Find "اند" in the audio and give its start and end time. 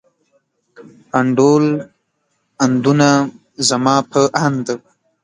4.45-4.65